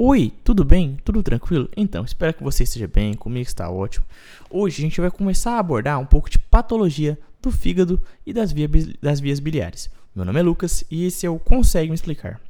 [0.00, 0.96] Oi, tudo bem?
[1.04, 1.68] Tudo tranquilo?
[1.76, 4.06] Então, espero que você esteja bem, comigo está ótimo.
[4.48, 8.52] Hoje a gente vai começar a abordar um pouco de patologia do fígado e das,
[8.52, 8.68] via,
[9.02, 9.90] das vias biliares.
[10.14, 12.40] Meu nome é Lucas e esse é o Consegue Me Explicar.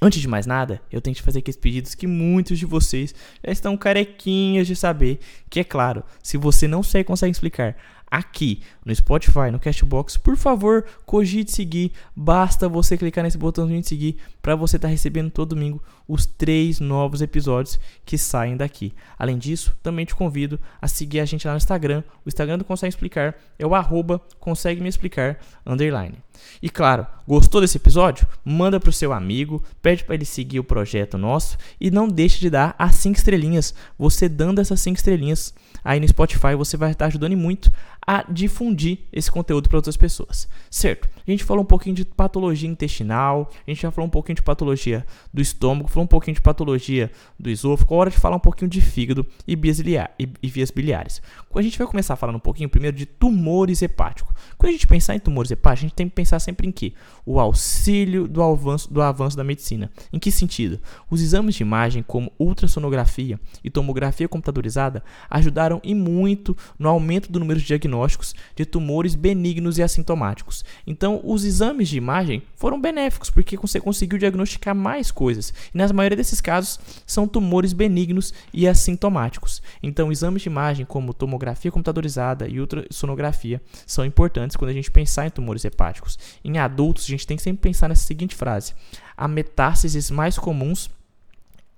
[0.00, 3.52] Antes de mais nada, eu tenho que fazer aqueles pedidos que muitos de vocês já
[3.52, 5.20] estão carequinhas de saber,
[5.50, 7.76] que é claro, se você não sei consegue explicar
[8.10, 11.92] aqui no Spotify, no Cashbox, por favor, cogite seguir.
[12.14, 16.26] Basta você clicar nesse botãozinho de seguir para você estar tá recebendo todo domingo os
[16.26, 18.92] três novos episódios que saem daqui.
[19.18, 22.02] Além disso, também te convido a seguir a gente lá no Instagram.
[22.24, 26.16] O Instagram do Consegue Explicar é o arroba consegue me explicar underline.
[26.62, 28.26] E claro, gostou desse episódio?
[28.44, 32.50] Manda pro seu amigo, pede para ele seguir o projeto nosso e não deixe de
[32.50, 33.74] dar as 5 estrelinhas.
[33.98, 35.54] Você dando essas 5 estrelinhas
[35.84, 37.72] aí no Spotify, você vai estar ajudando muito
[38.06, 40.48] a difundir esse conteúdo para outras pessoas.
[40.70, 41.08] Certo?
[41.26, 44.42] A gente falou um pouquinho de patologia intestinal, a gente já falou um pouquinho de
[44.42, 48.68] patologia do estômago, falou um pouquinho de patologia do esôfago, hora de falar um pouquinho
[48.68, 51.22] de fígado e, biliar, e, e vias biliares.
[51.54, 54.34] A gente vai começar falando um pouquinho primeiro de tumores hepáticos.
[54.56, 56.94] Quando a gente pensar em tumores hepáticos, a gente tem que pensar sempre em que?
[57.24, 59.90] O auxílio do avanço, do avanço da medicina.
[60.12, 60.80] Em que sentido?
[61.10, 67.40] Os exames de imagem, como ultrassonografia e tomografia computadorizada, ajudaram e muito no aumento do
[67.40, 70.64] número de diagnósticos de tumores benignos e assintomáticos.
[70.86, 75.52] Então, os exames de imagem foram benéficos porque você conseguiu diagnosticar mais coisas.
[75.74, 79.62] E na maioria desses casos, são tumores benignos e assintomáticos.
[79.82, 85.26] Então, exames de imagem como tomografia computadorizada e ultrassonografia são importantes quando a gente pensar
[85.26, 86.18] em tumores hepáticos.
[86.44, 88.74] Em adultos, a gente tem que sempre pensar nessa seguinte frase:
[89.16, 90.90] a metástases mais comuns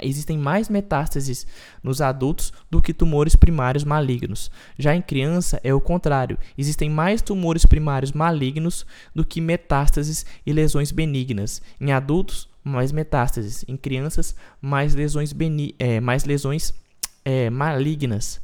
[0.03, 1.47] existem mais metástases
[1.83, 4.51] nos adultos do que tumores primários malignos.
[4.79, 10.53] Já em criança é o contrário, existem mais tumores primários malignos do que metástases e
[10.53, 11.63] lesões benignas.
[11.81, 13.65] Em adultos, mais metástases.
[13.67, 16.73] Em crianças, mais lesões, beni é, mais lesões
[17.25, 18.41] é, malignas.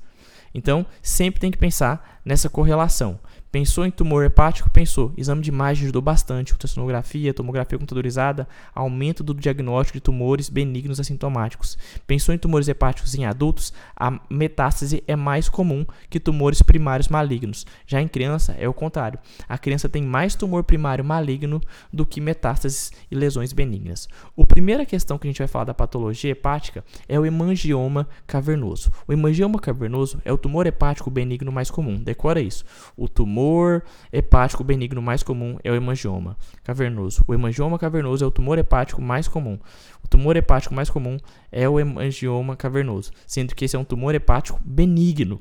[0.54, 3.20] Então, sempre tem que pensar nessa correlação.
[3.50, 4.68] Pensou em tumor hepático?
[4.68, 5.10] Pensou.
[5.16, 6.52] Exame de imagem ajudou bastante.
[6.52, 11.78] Ultrassonografia, tomografia computadorizada, aumento do diagnóstico de tumores benignos assintomáticos.
[12.06, 13.72] Pensou em tumores hepáticos em adultos?
[13.96, 17.64] A metástase é mais comum que tumores primários malignos.
[17.86, 19.18] Já em criança, é o contrário.
[19.48, 21.58] A criança tem mais tumor primário maligno
[21.90, 24.10] do que metástases e lesões benignas.
[24.38, 28.92] A primeira questão que a gente vai falar da patologia hepática é o hemangioma cavernoso.
[29.06, 31.96] O hemangioma cavernoso é o tumor hepático benigno mais comum.
[31.96, 32.62] Decora isso.
[32.94, 37.22] O tumor tumor hepático benigno mais comum é o hemangioma cavernoso.
[37.26, 39.58] O hemangioma cavernoso é o tumor hepático mais comum.
[40.04, 41.16] O tumor hepático mais comum
[41.52, 45.40] é o hemangioma cavernoso, sendo que esse é um tumor hepático benigno.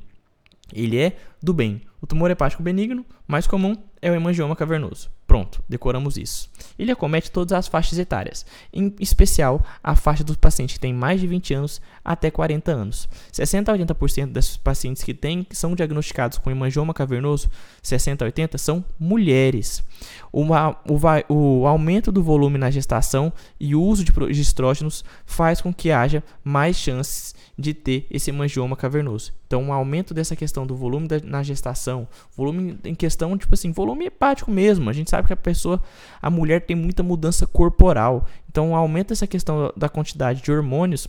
[0.72, 1.82] Ele é do bem.
[2.02, 5.10] O tumor hepático benigno mais comum é o hemangioma cavernoso.
[5.26, 6.50] Pronto, decoramos isso.
[6.80, 11.20] Ele acomete todas as faixas etárias, em especial a faixa dos pacientes que têm mais
[11.20, 13.10] de 20 anos até 40 anos.
[13.34, 17.50] 60 a 80% desses pacientes que têm, que são diagnosticados com hemangioma cavernoso,
[17.82, 19.84] 60 a 80 são mulheres.
[20.32, 25.74] Uma, o, o, aumento do volume na gestação e o uso de estrógenos faz com
[25.74, 29.34] que haja mais chances de ter esse hemangioma cavernoso.
[29.48, 33.72] Então, um aumento dessa questão do volume da, na gestação, volume em questão, tipo assim,
[33.72, 34.90] volume hepático mesmo.
[34.90, 35.82] A gente sabe que a pessoa,
[36.22, 38.26] a mulher tem muita mudança corporal.
[38.50, 41.08] Então, um aumento dessa questão da quantidade de hormônios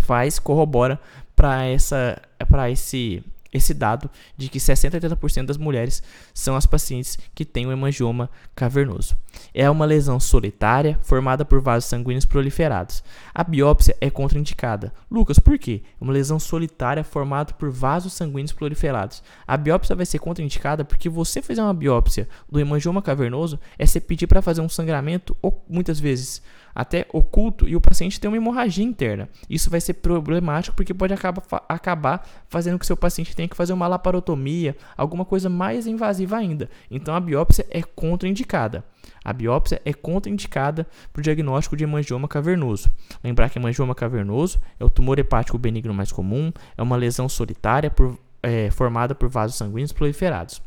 [0.00, 1.00] faz, corrobora
[1.34, 6.02] para essa para esse esse dado de que 60 a 80% das mulheres
[6.34, 9.16] são as pacientes que têm o hemangioma cavernoso.
[9.54, 13.02] É uma lesão solitária formada por vasos sanguíneos proliferados.
[13.34, 14.92] A biópsia é contraindicada.
[15.10, 15.82] Lucas, por quê?
[16.00, 19.22] É uma lesão solitária formada por vasos sanguíneos proliferados.
[19.46, 24.00] A biópsia vai ser contraindicada porque você fazer uma biópsia do hemangioma cavernoso é você
[24.00, 26.42] pedir para fazer um sangramento ou muitas vezes
[26.78, 29.28] até oculto e o paciente tem uma hemorragia interna.
[29.50, 33.56] Isso vai ser problemático porque pode acabar, acabar fazendo com que seu paciente tenha que
[33.56, 36.70] fazer uma laparotomia, alguma coisa mais invasiva ainda.
[36.88, 38.84] Então a biópsia é contraindicada.
[39.24, 42.88] A biópsia é contraindicada para o diagnóstico de hemangioma cavernoso.
[43.24, 47.90] Lembrar que hemangioma cavernoso é o tumor hepático benigno mais comum, é uma lesão solitária
[47.90, 50.62] por, é, formada por vasos sanguíneos proliferados.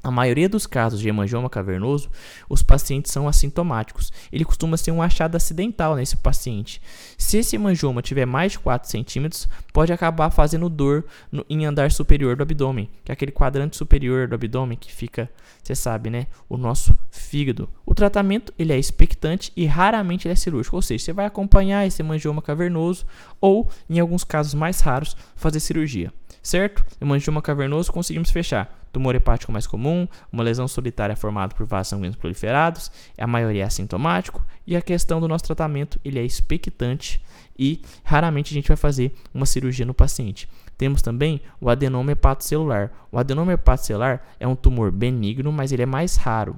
[0.00, 2.08] A maioria dos casos de hemangioma cavernoso,
[2.48, 4.12] os pacientes são assintomáticos.
[4.30, 6.80] Ele costuma ser um achado acidental nesse paciente.
[7.16, 11.90] Se esse hemangioma tiver mais de 4 centímetros, pode acabar fazendo dor no, em andar
[11.90, 15.28] superior do abdômen, que é aquele quadrante superior do abdômen que fica,
[15.60, 17.68] você sabe, né, o nosso fígado.
[17.84, 22.02] O tratamento ele é expectante e raramente é cirúrgico, ou seja, você vai acompanhar esse
[22.02, 23.04] hemangioma cavernoso
[23.40, 26.12] ou, em alguns casos mais raros, fazer cirurgia.
[26.42, 26.84] Certo?
[27.00, 28.74] Hemangioma cavernoso conseguimos fechar.
[28.92, 33.66] Tumor hepático mais comum, uma lesão solitária formada por vasos sanguíneos proliferados, a maioria é
[33.66, 37.20] assintomático, e a questão do nosso tratamento, ele é expectante
[37.58, 40.48] e raramente a gente vai fazer uma cirurgia no paciente.
[40.76, 42.92] Temos também o adenoma hepatocelular.
[43.10, 46.56] O adenoma hepatocelular é um tumor benigno, mas ele é mais raro.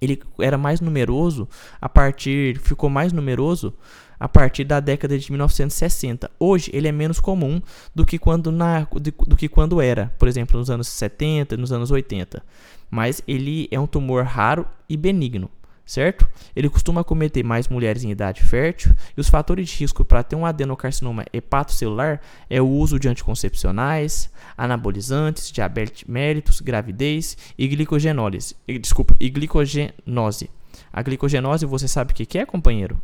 [0.00, 1.48] Ele era mais numeroso
[1.80, 3.74] a partir, ficou mais numeroso
[4.18, 6.30] a partir da década de 1960.
[6.38, 7.60] Hoje ele é menos comum
[7.94, 11.90] do que quando, na, do que quando era, por exemplo, nos anos 70, nos anos
[11.90, 12.42] 80.
[12.90, 15.50] Mas ele é um tumor raro e benigno
[15.88, 16.28] certo?
[16.54, 20.36] Ele costuma acometer mais mulheres em idade fértil e os fatores de risco para ter
[20.36, 22.20] um adenocarcinoma hepatocelular
[22.50, 28.54] é o uso de anticoncepcionais, anabolizantes, diabetes mellitus, gravidez e glicogenólise.
[28.80, 30.50] Desculpa, e glicogenose.
[30.92, 33.00] A glicogenose você sabe o que é, companheiro?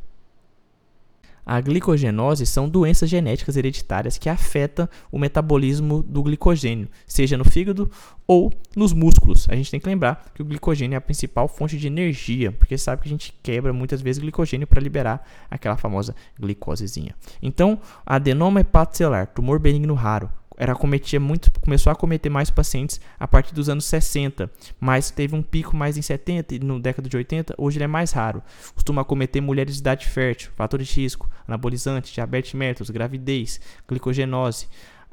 [1.46, 7.90] A glicogenose são doenças genéticas hereditárias que afetam o metabolismo do glicogênio, seja no fígado
[8.26, 9.46] ou nos músculos.
[9.50, 12.78] A gente tem que lembrar que o glicogênio é a principal fonte de energia, porque
[12.78, 17.14] sabe que a gente quebra muitas vezes glicogênio para liberar aquela famosa glicosezinha.
[17.42, 23.26] Então, adenoma hepatocelular, tumor benigno raro, era cometia muito, começou a cometer mais pacientes a
[23.26, 27.16] partir dos anos 60, mas teve um pico mais em 70 e no década de
[27.16, 28.42] 80, hoje ele é mais raro.
[28.74, 34.68] Costuma acometer mulheres de idade fértil, fatores de risco, anabolizantes, diabetes mellitus, gravidez, glicogenose,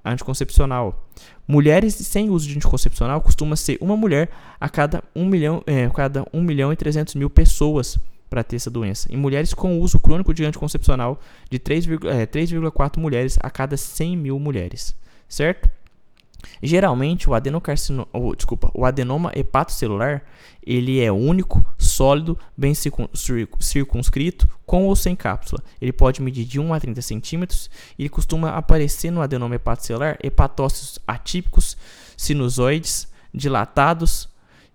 [0.05, 1.07] anticoncepcional.
[1.47, 4.29] Mulheres sem uso de anticoncepcional costuma ser uma mulher
[4.59, 7.97] a cada 1 milhão, é, cada 1 milhão e 300 mil pessoas
[8.29, 9.11] para ter essa doença.
[9.11, 14.39] Em mulheres com uso crônico de anticoncepcional, de 3,4 é, mulheres a cada 100 mil
[14.39, 14.95] mulheres
[15.31, 15.69] certo?
[16.61, 20.23] Geralmente o adenocarcino, oh, desculpa, o adenoma hepatocelular,
[20.65, 25.63] ele é único, sólido, bem circunscrito, com ou sem cápsula.
[25.79, 30.17] Ele pode medir de 1 a 30 centímetros e ele costuma aparecer no adenoma hepatocelular
[30.21, 31.77] hepatócitos atípicos,
[32.17, 34.29] sinusoides, dilatados,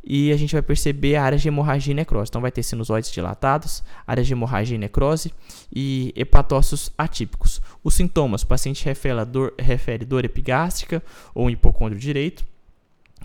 [0.06, 2.30] e a gente vai perceber a área de hemorragia e necrose.
[2.30, 5.34] Então vai ter sinusoides dilatados, área de hemorragia e necrose
[5.74, 7.60] e hepatócitos atípicos.
[7.82, 11.02] Os sintomas, o paciente refere dor, refere dor epigástrica
[11.34, 12.44] ou hipocôndrio direito,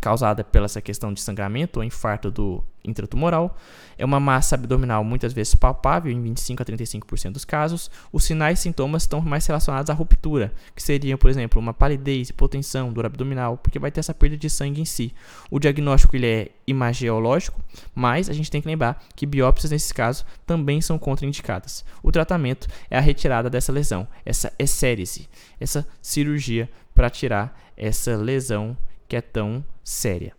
[0.01, 3.55] causada pela essa questão de sangramento ou infarto do intratumoral.
[3.97, 7.91] É uma massa abdominal muitas vezes palpável, em 25 a 35% dos casos.
[8.11, 12.29] Os sinais e sintomas estão mais relacionados à ruptura, que seriam, por exemplo, uma palidez,
[12.29, 15.13] hipotensão, dor abdominal, porque vai ter essa perda de sangue em si.
[15.51, 17.61] O diagnóstico ele é imagiológico,
[17.93, 21.85] mas a gente tem que lembrar que biópsias nesses casos também são contraindicadas.
[22.01, 28.75] O tratamento é a retirada dessa lesão, essa essérese, essa cirurgia para tirar essa lesão
[29.07, 30.33] que é tão séria,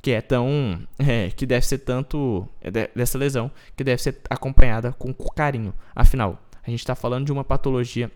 [0.00, 0.86] que é tão.
[0.98, 2.48] É, que deve ser tanto.
[2.60, 5.74] É dessa lesão, que deve ser acompanhada com carinho.
[5.94, 8.10] Afinal, a gente está falando de uma patologia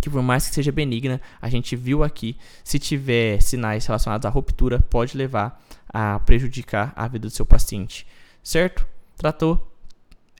[0.00, 4.28] que, por mais que seja benigna, a gente viu aqui, se tiver sinais relacionados à
[4.28, 8.06] ruptura, pode levar a prejudicar a vida do seu paciente.
[8.42, 8.86] Certo?
[9.16, 9.72] Tratou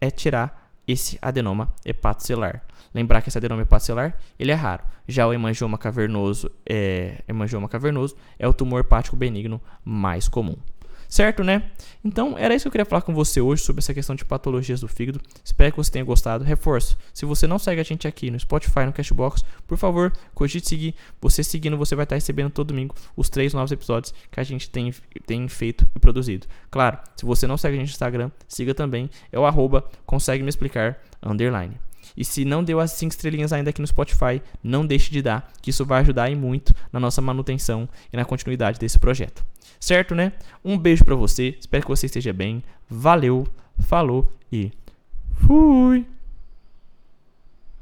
[0.00, 2.62] é tirar esse adenoma hepatocelular.
[2.94, 4.84] Lembrar que esse adenoma hepatocelular ele é raro.
[5.06, 10.56] Já o hemangioma cavernoso é, hemangioma cavernoso é o tumor hepático benigno mais comum.
[11.12, 11.64] Certo, né?
[12.02, 14.80] Então, era isso que eu queria falar com você hoje sobre essa questão de patologias
[14.80, 15.20] do fígado.
[15.44, 16.42] Espero que você tenha gostado.
[16.42, 20.66] Reforço, se você não segue a gente aqui no Spotify, no Cashbox, por favor, cogite
[20.66, 20.94] seguir.
[21.20, 24.70] Você seguindo, você vai estar recebendo todo domingo os três novos episódios que a gente
[24.70, 24.90] tem,
[25.26, 26.46] tem feito e produzido.
[26.70, 29.10] Claro, se você não segue a gente no Instagram, siga também.
[29.30, 31.78] É o arroba consegue me explicar, underline.
[32.16, 35.50] E se não deu as 5 estrelinhas ainda aqui no Spotify, não deixe de dar,
[35.60, 39.44] que isso vai ajudar e muito na nossa manutenção e na continuidade desse projeto.
[39.80, 40.32] Certo, né?
[40.64, 42.62] Um beijo para você, espero que você esteja bem.
[42.88, 43.46] Valeu,
[43.78, 44.70] falou e
[45.34, 46.06] fui!